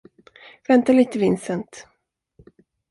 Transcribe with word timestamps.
Vänta 0.67 0.93
lite, 0.93 1.19
Vincent! 1.19 1.87